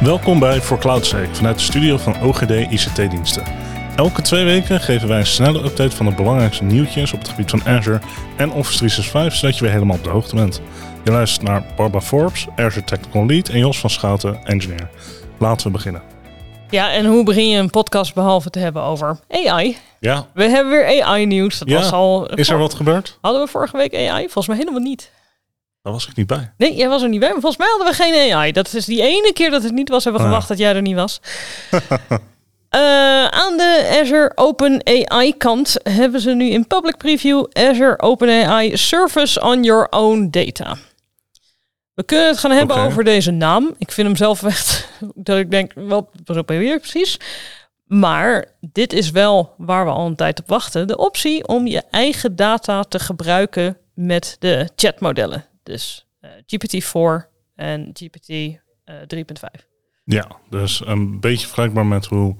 [0.00, 3.42] Welkom bij For CloudSec vanuit de studio van OGD ICT-diensten.
[3.96, 7.50] Elke twee weken geven wij een snelle update van de belangrijkste nieuwtjes op het gebied
[7.50, 8.00] van Azure
[8.36, 10.60] en Office 365, zodat je weer helemaal op de hoogte bent.
[11.04, 14.88] Je luistert naar Barbara Forbes, Azure Technical Lead en Jos van Schouten, Engineer.
[15.38, 16.02] Laten we beginnen.
[16.70, 19.76] Ja, en hoe begin je een podcast behalve te hebben over AI?
[20.00, 21.58] Ja, We hebben weer AI-nieuws.
[21.58, 22.26] Dat Ja, was al.
[22.34, 23.18] is er wat gebeurd?
[23.20, 24.22] Hadden we vorige week AI?
[24.22, 25.10] Volgens mij helemaal niet.
[25.88, 26.52] Daar was ik niet bij.
[26.56, 27.28] Nee, jij was er niet bij.
[27.30, 28.52] Maar volgens mij hadden we geen AI.
[28.52, 30.32] Dat is die ene keer dat het niet was, hebben we Ah.
[30.34, 31.20] gewacht dat jij er niet was.
[32.68, 32.80] Eh,
[33.26, 38.76] aan de Azure Open AI kant hebben ze nu in public preview Azure Open AI
[38.76, 40.76] Service on Your Own Data.
[41.94, 43.74] We kunnen het gaan hebben over deze naam.
[43.78, 47.16] Ik vind hem zelf echt dat ik denk, wat was op weer precies.
[47.86, 50.86] Maar dit is wel waar we al een tijd op wachten.
[50.86, 55.44] De optie om je eigen data te gebruiken met de chatmodellen.
[55.68, 58.94] Dus eh, GPT-4 en GPT eh,
[59.58, 59.66] 3.5.
[60.04, 62.36] Ja, dus een beetje vergelijkbaar met hoe,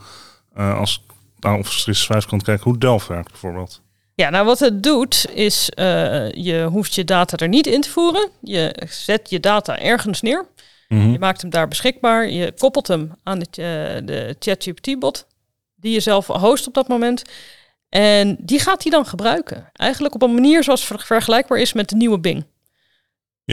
[0.54, 1.04] eh, als
[1.38, 3.82] naar Office 365 kan kijken, hoe Delft werkt bijvoorbeeld.
[4.14, 7.90] Ja, nou wat het doet is, eh, je hoeft je data er niet in te
[7.90, 8.28] voeren.
[8.40, 10.46] Je zet je data ergens neer.
[10.88, 11.10] Mhm.
[11.10, 12.28] Je maakt hem daar beschikbaar.
[12.30, 15.26] Je koppelt hem aan de, eh, de ChatGPT-bot,
[15.76, 17.22] die je zelf host op dat moment.
[17.88, 19.70] En die gaat hij dan gebruiken.
[19.72, 22.44] Eigenlijk op een manier zoals ver- vergelijkbaar is met de nieuwe Bing.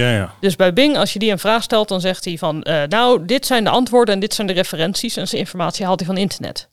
[0.01, 0.33] Ja, ja.
[0.39, 3.25] Dus bij Bing, als je die een vraag stelt, dan zegt hij van, eh, nou,
[3.25, 5.17] dit zijn de antwoorden en dit zijn de referenties.
[5.17, 6.69] En zijn informatie haalt hij van internet.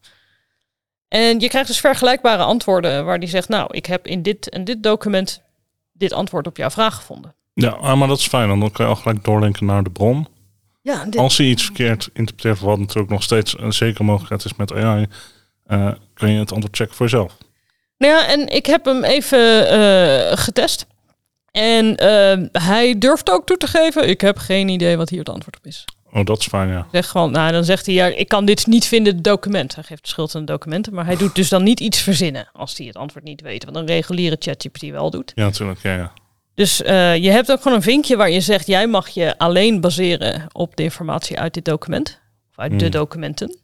[1.08, 4.64] En je krijgt dus vergelijkbare antwoorden waar die zegt, nou, ik heb in dit en
[4.64, 5.42] dit document
[5.92, 7.34] dit antwoord op jouw vraag gevonden.
[7.54, 9.90] Ja, ah, maar dat is fijn, want dan kan je al gelijk doorlinken naar de
[9.90, 10.28] bron.
[10.80, 14.54] Ja, dit, Als je iets verkeerd interpreteert, wat natuurlijk nog steeds een zekere mogelijkheid is
[14.54, 15.06] met AI,
[15.66, 17.36] eh, kun je het antwoord checken voor jezelf.
[17.98, 20.86] Nou ja, en ik heb hem even eh, getest.
[21.52, 25.28] En eh, hij durft ook toe te geven, ik heb geen idee wat hier het
[25.28, 25.84] antwoord op is.
[26.12, 26.86] Oh, dat is fijn, ja.
[26.92, 29.74] Zeg gewoon, nou, dan zegt hij, ja, ik kan dit niet vinden in het document.
[29.74, 32.48] Hij geeft de schuld aan de documenten, maar hij doet dus dan niet iets verzinnen
[32.52, 33.64] als hij het antwoord niet weet.
[33.64, 35.32] Wat een reguliere ChatGPT wel doet.
[35.34, 36.12] Ja, natuurlijk, ja, ja.
[36.54, 39.80] Dus eh, je hebt ook gewoon een vinkje waar je zegt, jij mag je alleen
[39.80, 42.20] baseren op de informatie uit dit document.
[42.50, 42.90] Of uit de Hmm.
[42.90, 43.56] documenten.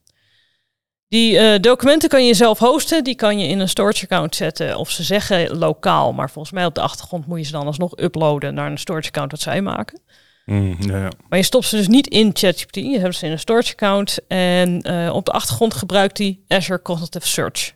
[1.09, 4.77] Die eh, documenten kan je zelf hosten, die kan je in een storage account zetten.
[4.77, 7.99] Of ze zeggen lokaal, maar volgens mij op de achtergrond moet je ze dan alsnog
[7.99, 10.01] uploaden naar een storage account wat zij maken.
[10.45, 11.11] Mm, ja, ja.
[11.29, 12.75] Maar je stopt ze dus niet in ChatGPT.
[12.75, 14.19] Je hebt ze in een storage account.
[14.29, 17.75] En eh, op de achtergrond gebruikt hij Azure Cognitive Search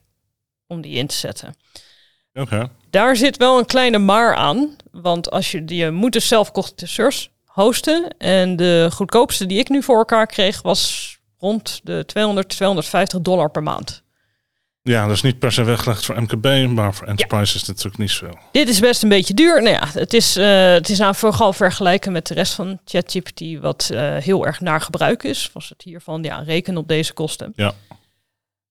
[0.67, 1.55] om die in te zetten.
[2.33, 2.71] Oké.
[2.91, 4.77] Daar zit wel een kleine maar aan.
[4.91, 8.19] Want als je, je moet dus zelf Cognitive Search hosten.
[8.19, 11.11] En de goedkoopste die ik nu voor elkaar kreeg was
[11.43, 14.03] rond de 200, 250 dollar per maand.
[14.83, 18.11] Ja, dus niet per se weggelegd voor MKB, maar voor Enterprise is dit natuurlijk niet
[18.11, 18.39] zoveel.
[18.53, 19.63] Dit is best een beetje duur.
[19.63, 23.61] Nou ja, het is, eh, het is aan vooral vergelijken met de rest van ChatGPT,
[23.61, 25.51] wat eh, heel erg naar gebruik is.
[25.53, 27.53] Was het hiervan, ja, reken op deze kosten.
[27.57, 27.73] Ja.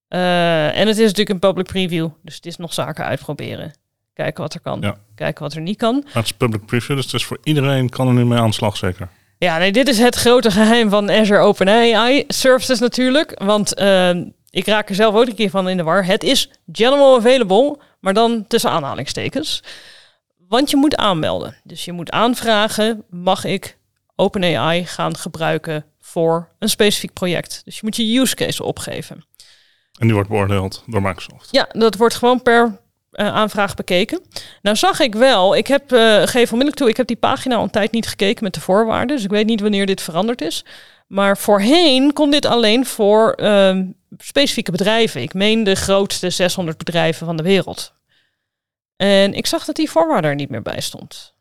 [0.07, 3.73] Eh, en het is natuurlijk een public preview, dus het is nog zaken uitproberen.
[4.13, 4.95] Kijken wat er kan, Ja.
[5.15, 5.95] kijken wat er niet kan.
[6.05, 8.49] Maar het is public preview, dus het is voor iedereen kan er nu mee aan
[8.49, 9.09] de slag, zeker.
[9.43, 13.41] Ja, nee, dit is het grote geheim van Azure OpenAI Services natuurlijk.
[13.43, 14.09] Want eh,
[14.49, 16.05] ik raak er zelf ook een keer van in de war.
[16.05, 19.63] Het is general available, maar dan tussen aanhalingstekens.
[20.47, 21.55] Want je moet aanmelden.
[21.63, 23.77] Dus je moet aanvragen, mag ik
[24.15, 27.61] OpenAI gaan gebruiken voor een specifiek project.
[27.65, 29.25] Dus je moet je use case opgeven.
[29.99, 31.47] En die wordt beoordeeld door Microsoft.
[31.51, 32.80] Ja, dat wordt gewoon per
[33.11, 34.21] eh, aanvraag bekeken.
[34.61, 37.63] Nou zag ik wel, ik heb, eh geef onmiddellijk toe, ik heb die pagina al
[37.63, 39.15] een tijd niet gekeken met de voorwaarden.
[39.15, 40.65] Dus ik weet niet wanneer dit veranderd is.
[41.07, 43.85] Maar voorheen kon dit alleen voor ehm,
[44.17, 45.21] specifieke bedrijven.
[45.21, 47.93] Ik meen de grootste 600 bedrijven van de wereld.
[48.95, 51.33] En ik zag dat die voorwaarde er niet meer bij stond.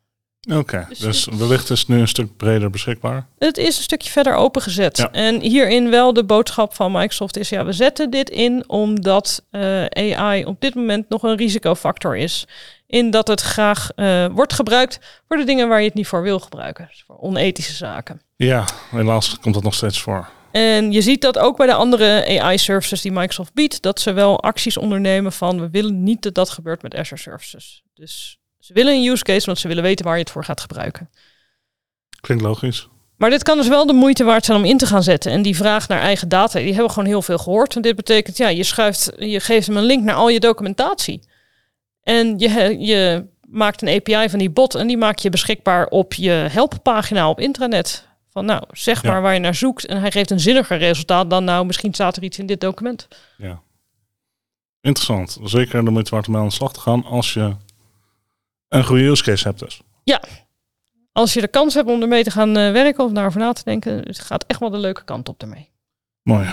[0.49, 3.27] Oké, Dus dus wellicht is het nu een stuk breder beschikbaar.
[3.39, 4.97] Het is een stukje verder opengezet.
[4.97, 5.11] Ja.
[5.13, 7.49] En hierin wel de boodschap van Microsoft is...
[7.49, 12.47] ja, we zetten dit in omdat eh, AI op dit moment nog een risicofactor is.
[12.87, 16.23] In dat het graag eh, wordt gebruikt voor de dingen waar je het niet voor
[16.23, 16.87] wil gebruiken.
[16.89, 18.21] Dus voor onethische zaken.
[18.37, 20.29] Ja, helaas komt dat nog steeds voor.
[20.53, 23.83] En je ziet dat ook bij de andere AI-services die Microsoft biedt...
[23.83, 25.61] dat ze wel acties ondernemen van...
[25.61, 27.83] we willen niet dat dat gebeurt met Azure Services.
[27.95, 30.61] Dus ze willen een use case, want ze willen weten waar je het voor gaat
[30.61, 31.11] gebruiken.
[32.21, 32.89] Klinkt logisch.
[33.17, 35.33] Maar dit kan dus wel de moeite waard zijn om in te gaan zetten.
[35.33, 37.77] En die vraag naar eigen data, die hebben we gewoon heel veel gehoord.
[37.77, 41.21] En dit betekent, ja, je schuift, je geeft hem een link naar al je documentatie.
[42.03, 46.15] En je, je maakt een API van die bot en die maak je beschikbaar op
[46.15, 48.09] je helppagina op intranet.
[48.31, 49.11] Van nou, zeg Ja.
[49.11, 49.87] maar waar je naar zoekt.
[49.87, 53.09] En hij geeft een zinniger resultaat dan nou, misschien staat er iets in dit document.
[53.39, 53.61] Ja.
[54.81, 55.39] Interessant.
[55.45, 57.57] Zeker de moeite waard om mee aan de slag te gaan als je
[58.71, 59.81] een goede use case hebt dus.
[61.13, 63.65] als je de kans hebt om ermee te gaan eh, werken of daarover na te
[63.65, 65.69] denken, het gaat echt wel de leuke kant op ermee.
[66.23, 66.47] Mooi.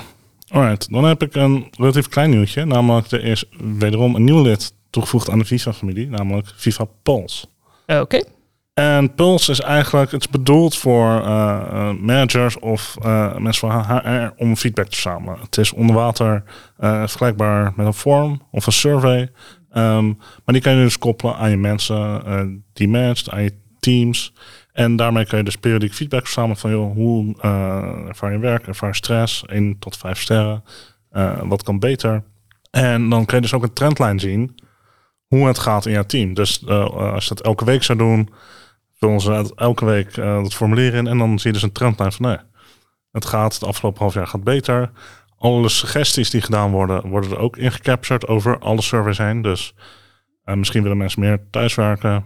[0.48, 2.66] Alright, dan heb ik een relatief klein nieuwtje.
[2.66, 3.46] Namelijk, er is
[3.78, 7.46] wederom een nieuw lid toegevoegd aan de FIFA-familie, namelijk FIFA Pulse.
[7.88, 8.24] Oké.
[8.74, 14.34] En Pulse is eigenlijk, het is bedoeld voor uh, managers of uh, mensen van HR
[14.38, 15.40] om feedback te verzamelen.
[15.40, 16.44] Het is onder water
[16.78, 19.32] vergelijkbaar met een form of een survey.
[19.74, 24.34] Um, maar die kan je dus koppelen aan je mensen die managt, aan je teams.
[24.72, 27.36] En daarmee kan je dus periodiek feedback verzamelen van joh, hoe
[28.08, 30.64] ervaar je werk, ervaar je stress, 1 tot 5 sterren,
[31.44, 32.24] wat kan beter.
[32.72, 34.56] En dan kan je dus ook een trendlijn zien
[35.28, 36.34] hoe het gaat in jouw team.
[36.34, 38.30] Dus als je dat elke week zou doen,
[39.00, 42.12] vullen ze elke week uh, dat formulier in en dan zie je dus een trendlijn
[42.12, 42.38] van nee,
[43.12, 44.92] het gaat het afgelopen half jaar gaat beter.
[45.38, 49.42] Alle suggesties die gedaan worden, worden er ook ingecaptured over alle surveys heen.
[49.42, 49.74] Dus
[50.46, 52.26] uh, misschien willen mensen meer thuiswerken,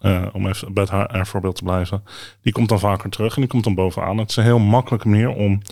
[0.00, 2.04] uh, om even bij het HR voorbeeld te blijven.
[2.42, 4.18] Die komt dan vaker terug en die komt dan bovenaan.
[4.18, 5.62] Het is een heel makkelijke manier om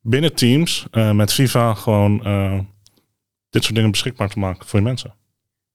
[0.00, 2.22] binnen teams met Viva gewoon
[3.50, 5.14] dit soort dingen beschikbaar te maken voor je mensen.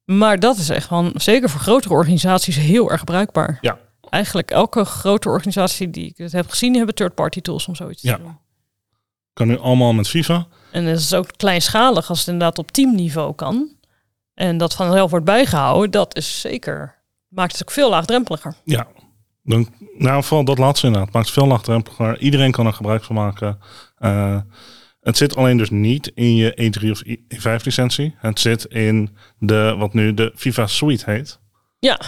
[0.06, 3.58] Maar dat is echt gewoon, zeker voor grotere organisaties, heel erg bruikbaar.
[3.62, 3.80] Ja,
[4.10, 8.16] eigenlijk elke grote organisatie die ik het heb gezien, hebben third-party tools om zoiets ja.
[8.16, 8.38] te doen.
[9.34, 10.48] Kan nu allemaal met FIFA.
[10.72, 13.76] En het is ook kleinschalig als het inderdaad op teamniveau kan.
[14.34, 16.96] En dat vanzelf wordt bijgehouden, dat is zeker.
[17.28, 18.56] Maakt het ook veel laagdrempeliger.
[18.64, 18.88] Ja,
[19.44, 21.14] dan, nou vooral dat laatste inderdaad.
[21.14, 22.18] Maakt het veel laagdrempeliger.
[22.18, 23.60] Iedereen kan er gebruik van maken.
[24.00, 24.42] Uh,
[25.02, 28.16] het zit alleen dus niet in je E3 of E5 licentie.
[28.18, 31.40] Het zit in de, wat nu de FIFA Suite heet.
[31.80, 32.00] Ja,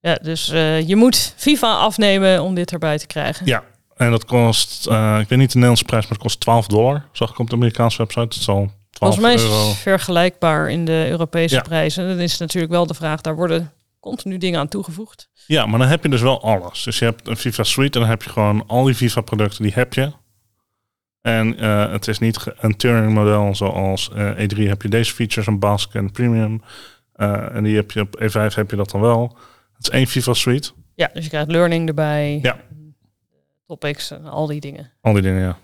[0.00, 3.46] ja, dus uh, je moet FIFA afnemen om dit erbij te krijgen.
[3.46, 3.64] Ja,
[4.00, 7.04] en dat kost, uh, ik weet niet de Nederlandse prijs, maar het kost 12 dollar.
[7.12, 8.20] Zag ik op de Amerikaanse website.
[8.20, 9.68] Het zal 12 Volgens mij is euro.
[9.68, 11.60] het vergelijkbaar in de Europese ja.
[11.60, 12.08] prijzen.
[12.08, 15.28] Dan is natuurlijk wel de vraag, daar worden continu dingen aan toegevoegd.
[15.46, 16.82] Ja, maar dan heb je dus wel alles.
[16.82, 19.62] Dus je hebt een FIFA Suite en dan heb je gewoon al die FIFA producten,
[19.62, 20.12] die heb je.
[21.20, 25.46] En uh, het is niet een Turing model zoals uh, E3 heb je deze features,
[25.46, 26.62] een Basque en Premium.
[27.16, 29.36] Uh, en die heb je op E5 heb je dat dan wel.
[29.72, 30.70] Het is één FIFA Suite.
[30.94, 32.38] Ja, dus je krijgt learning erbij.
[32.42, 32.56] Ja.
[33.70, 34.92] Topics en al die dingen.
[35.00, 35.58] Al die dingen, ja.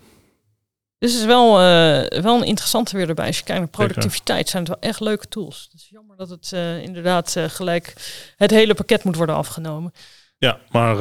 [0.99, 3.27] Dus het is wel, uh, wel een interessante weer erbij.
[3.27, 5.67] Als je kijkt naar productiviteit, zijn het wel echt leuke tools.
[5.71, 7.93] Het is jammer dat het uh, inderdaad uh, gelijk
[8.35, 9.91] het hele pakket moet worden afgenomen.
[10.37, 10.97] Ja, maar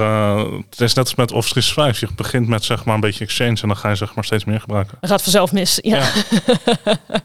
[0.70, 2.08] het is net als met Office 365.
[2.08, 4.44] Je begint met zeg maar een beetje Exchange en dan ga je zeg maar steeds
[4.44, 4.99] meer gebruiken.
[5.00, 5.97] Het gaat vanzelf mis, ja.
[5.97, 6.12] ja.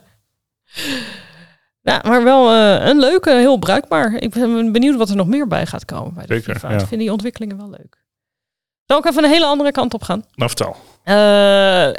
[1.81, 4.13] Ja, maar wel een leuke, heel bruikbaar.
[4.13, 6.69] Ik ben benieuwd wat er nog meer bij gaat komen bij de Zeker, FIFA.
[6.69, 6.79] ja.
[6.79, 8.00] Ik vind die ontwikkelingen wel leuk.
[8.91, 10.25] Zal ik even een hele andere kant op gaan?
[10.35, 10.75] Nou, vertel.
[11.05, 11.15] Uh,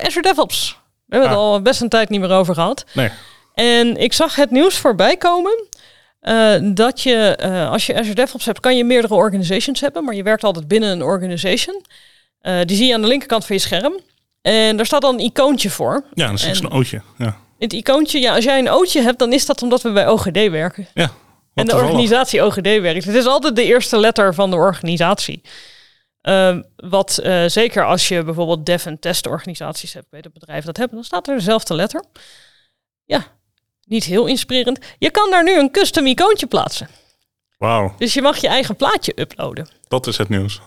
[0.07, 0.77] Azure DevOps.
[1.07, 1.37] We hebben Ah.
[1.37, 2.85] het al best een tijd niet meer over gehad.
[2.93, 3.11] Nee.
[3.55, 5.65] En ik zag het nieuws voorbij komen.
[6.23, 10.05] Uh, dat je, uh, als je Azure DevOps hebt, kan je meerdere organizations hebben.
[10.05, 11.85] Maar je werkt altijd binnen een organization.
[12.43, 14.01] Uh, die zie je aan de linkerkant van je scherm.
[14.43, 16.05] En daar staat dan een icoontje voor.
[16.15, 17.03] Ja, dan zie je En- zo'n ootje.
[17.19, 17.37] Ja.
[17.59, 20.49] Het icoontje, ja, als jij een ootje hebt, dan is dat omdat we bij OGD
[20.51, 20.87] werken.
[20.95, 21.11] ja.
[21.55, 23.05] En de organisatie OGD werkt.
[23.05, 25.43] Het is altijd de eerste letter van de organisatie.
[26.23, 30.77] Ehm, wat eh, zeker als je bijvoorbeeld dev- en testorganisaties hebt, bij het bedrijf dat
[30.77, 32.05] hebben, dan staat er dezelfde letter.
[33.05, 33.25] Ja,
[33.87, 34.79] niet heel inspirerend.
[34.99, 36.89] Je kan daar nu een custom icoontje plaatsen.
[37.59, 39.69] Wauw, Dus je mag je eigen plaatje uploaden.
[39.89, 40.61] dat is het nieuws.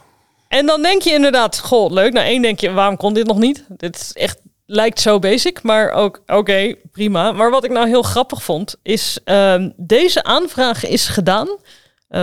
[0.47, 2.13] En dan denk je inderdaad, goh, leuk.
[2.13, 3.65] Nou, één denk je, waarom kon dit nog niet?
[3.67, 7.31] Dit is echt, lijkt zo basic, maar ook, oké, prima.
[7.31, 11.47] Maar wat ik nou heel grappig vond, is ehm, deze aanvraag is gedaan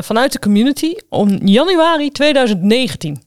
[0.00, 3.22] vanuit de community om januari 2019.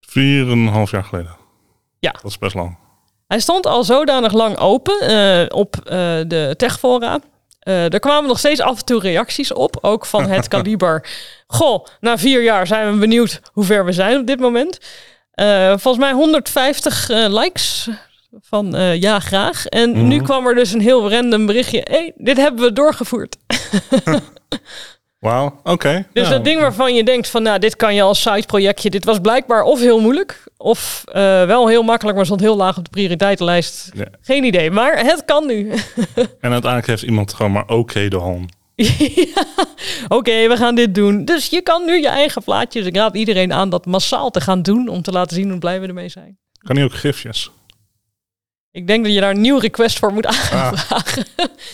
[0.00, 1.36] Vier en een half jaar geleden.
[1.98, 2.10] Ja.
[2.12, 2.78] Dat is best lang.
[3.26, 5.84] Hij stond al zodanig lang open eh, op eh,
[6.26, 7.18] de techfora.
[7.60, 11.08] Eh er kwamen nog steeds af en toe reacties op, ook van het kaliber.
[11.46, 14.78] Goh, na vier jaar zijn we benieuwd hoe ver we zijn op dit moment.
[15.30, 17.88] Eh, volgens mij 150 eh, likes
[18.40, 19.66] van eh, ja, graag.
[19.66, 20.08] En Mhm.
[20.08, 21.86] nu kwam er dus een heel random berichtje.
[21.90, 23.36] hey, dit hebben we doorgevoerd.
[25.20, 26.06] Wauw, oké.
[26.12, 28.90] Dus dat ding waarvan je denkt van, nou, dit kan je als side projectje.
[28.90, 32.76] Dit was blijkbaar of heel moeilijk, of eh, wel heel makkelijk, maar stond heel laag
[32.76, 33.90] op de prioriteitenlijst.
[33.94, 34.06] Ja.
[34.20, 35.70] Geen idee, maar het kan nu.
[36.40, 38.46] En uiteindelijk heeft iemand gewoon maar oké de home.
[38.74, 39.44] Ja,
[40.08, 41.24] Oké, we gaan dit doen.
[41.24, 42.86] Dus je kan nu je eigen plaatjes.
[42.86, 45.80] Ik raad iedereen aan dat massaal te gaan doen om te laten zien hoe blij
[45.80, 46.38] we ermee zijn.
[46.58, 47.50] Kan niet ook gifjes?
[48.70, 51.24] Ik denk dat je daar een nieuw request voor moet aanvragen.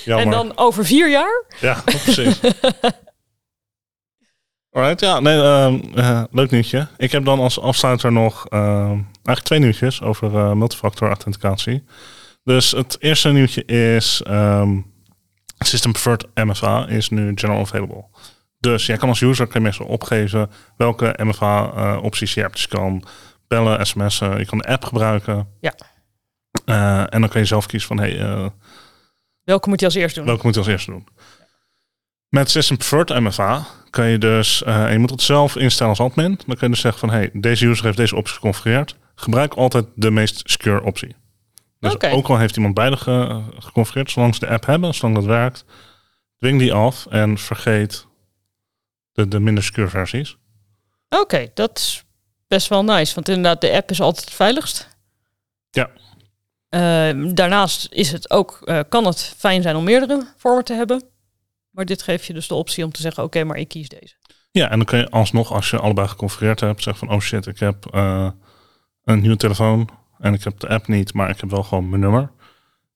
[0.04, 0.24] Jammer.
[0.24, 1.44] en dan over vier jaar?
[1.60, 2.40] Ja, precies.
[4.76, 6.86] Alright, ja, nee, ehm, eh, leuk nieuwtje.
[6.96, 11.84] Ik heb dan als afsluiter nog ehm, eigenlijk twee nieuwtjes over eh, multifactor authenticatie.
[12.44, 14.80] Dus het eerste nieuwtje is ehm,
[15.58, 18.04] System Preferred MFA is nu general available.
[18.58, 22.52] Dus jij kan als user kan je meestal opgeven welke MFA-opties je hebt.
[22.52, 23.04] Dus je kan
[23.48, 25.48] bellen, sms'en, je kan de app gebruiken.
[25.60, 25.74] Ja.
[26.64, 28.46] Eh, en dan kan je zelf kiezen van, hey, eh,
[29.44, 30.24] Welke moet je als eerst doen?
[30.24, 31.06] welke moet je als eerste doen.
[32.36, 36.00] Met System Preferred MFA kan je dus, eh, en je moet het zelf instellen als
[36.00, 36.40] admin.
[36.46, 38.96] Dan kun je dus zeggen van, hey, deze user heeft deze optie geconfigureerd.
[39.14, 41.16] Gebruik altijd de meest secure optie.
[41.80, 45.24] Dus ook al heeft iemand beide ge- geconfigureerd, zolang ze de app hebben, zolang dat
[45.24, 45.64] werkt,
[46.38, 48.06] dwing die af en vergeet
[49.12, 50.36] de, de minder secure versies.
[51.08, 52.04] Oké, dat is
[52.48, 53.14] best wel nice.
[53.14, 54.88] Want inderdaad, de app is altijd het veiligst.
[55.70, 55.90] Ja.
[56.68, 61.14] Ehm, daarnaast is het ook, eh, kan het fijn zijn om meerdere vormen te hebben.
[61.76, 64.14] Maar dit geeft je dus de optie om te zeggen, oké, maar ik kies deze.
[64.50, 67.46] Ja, en dan kun je alsnog, als je allebei geconfigureerd hebt, zeggen van, oh shit,
[67.46, 68.30] ik heb eh,
[69.04, 72.00] een nieuwe telefoon en ik heb de app niet, maar ik heb wel gewoon mijn
[72.00, 72.30] nummer.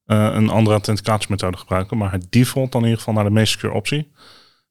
[0.06, 3.52] Eh, een andere authenticatiemethode gebruiken, maar het default dan in ieder geval naar de meest
[3.52, 4.12] secure optie.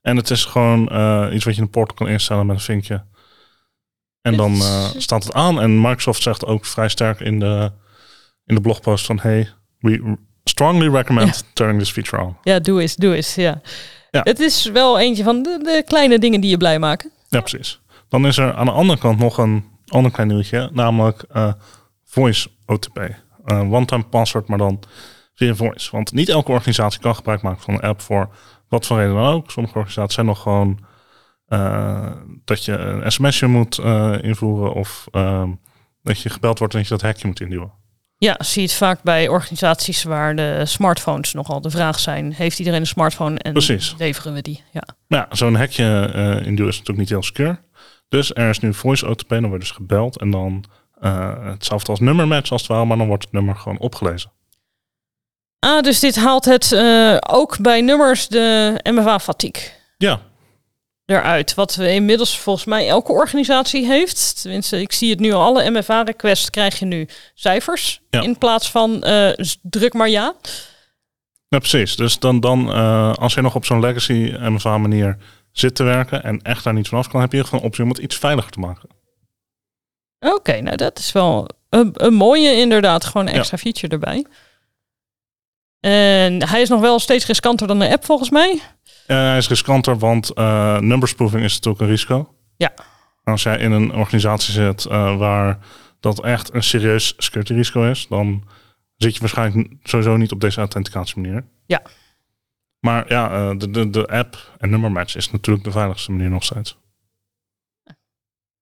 [0.02, 2.62] En het is gewoon eh, iets wat je in de portal kan instellen met een
[2.62, 3.06] vinkje.
[4.22, 4.56] En dan
[4.98, 5.62] staat het aan.
[5.62, 7.72] En Microsoft zegt ook vrij sterk in de,
[8.46, 9.50] in de blogpost van, hey,
[9.80, 12.38] we strongly recommend turning this feature on.
[12.44, 13.62] Ja, doe eens, doe eens, ja.
[14.12, 14.22] Ja.
[14.24, 17.12] Het is wel eentje van de, de kleine dingen die je blij maken.
[17.28, 17.82] Ja, precies.
[18.10, 21.54] Dan is er aan de andere kant nog een ander klein nieuwtje, namelijk eh,
[22.06, 22.98] voice OTP.
[23.46, 24.80] Eh, one-time password, maar dan
[25.36, 25.92] via voice.
[25.92, 28.30] Want niet elke organisatie kan gebruik maken van een app voor
[28.68, 29.52] wat voor reden dan ook.
[29.52, 30.80] Sommige organisaties zijn nog gewoon
[31.48, 32.12] eh,
[32.46, 33.78] dat je een sms'je moet
[34.22, 35.08] invoeren of
[36.04, 37.72] dat je gebeld wordt en dat je dat hekje moet induwen.
[38.22, 42.34] Ja, zie je het vaak bij organisaties waar de smartphones nogal de vraag zijn.
[42.34, 43.96] Heeft iedereen een smartphone en Precies.
[43.98, 44.64] leveren we die?
[44.72, 44.84] Ja.
[45.08, 47.60] Nou, ja, zo'n hekje eh induwen is natuurlijk niet heel secure.
[48.10, 50.64] Dus er is nu voice OTP, dan wordt dus gebeld en dan
[51.02, 54.32] eh, hetzelfde als nummermatch als het ware, maar dan wordt het nummer gewoon opgelezen.
[55.60, 60.20] Ah, dus dit haalt het eh, ook bij nummers de MFA-fatigue Ja,
[61.10, 61.54] eruit.
[61.54, 64.42] Wat we inmiddels volgens mij elke organisatie heeft.
[64.42, 65.42] Tenminste, ik zie het nu al.
[65.44, 68.02] Alle MFA-requests krijg je nu cijfers.
[68.10, 68.22] Ja.
[68.22, 70.34] In plaats van eh, druk maar ja.
[71.48, 71.96] ja precies.
[71.96, 75.18] Dus dan, dan eh, als je nog op zo'n legacy MFA manier
[75.52, 77.98] zit te werken en echt daar niet vanaf kan, heb je een optie om het
[77.98, 78.90] iets veiliger te maken.
[80.20, 83.06] Oké, nou dat is wel een, een mooie inderdaad.
[83.06, 84.26] Gewoon een extra feature erbij.
[85.80, 88.62] En hij is nog wel steeds riskanter dan de app volgens mij.
[89.10, 92.36] Eh, hij is riskanter, want eh numbersproofing is natuurlijk een risico.
[92.58, 92.74] Ja.
[93.24, 95.60] Als jij in een organisatie zit eh, waar
[96.00, 98.44] dat echt een serieus security risico is, dan
[98.96, 101.46] zit je waarschijnlijk sowieso niet op deze authenticatiemanier.
[101.66, 101.82] Ja.
[102.80, 106.78] Maar ja, de, de, de app en nummermatch is natuurlijk de veiligste manier nog steeds.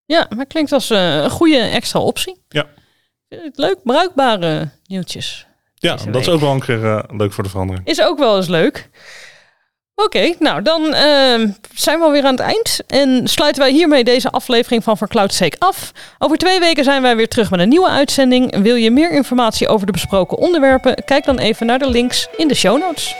[0.05, 2.41] Ja, maar klinkt als een goede extra optie.
[2.49, 2.65] Ja.
[3.53, 5.47] Leuk, bruikbare nieuwtjes.
[5.75, 7.87] Ja, dat is ook wel een keer leuk voor de verandering.
[7.87, 8.89] Is ook wel eens leuk.
[10.03, 12.79] Oké, nou dan ehm, zijn we alweer aan het eind.
[12.87, 15.91] En sluiten wij hiermee deze aflevering van Sake af.
[16.19, 18.61] Over twee weken zijn wij weer terug met een nieuwe uitzending.
[18.61, 21.03] Wil je meer informatie over de besproken onderwerpen?
[21.05, 23.15] Kijk dan even naar de links in de show notes.